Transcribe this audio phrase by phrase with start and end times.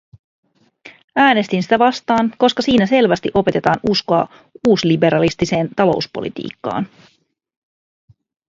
[1.15, 4.27] Äänestin sitä vastaan, koska siinä selvästi opetetaan uskoa
[4.67, 6.87] uusliberalistiseen talouspolitiikkaan.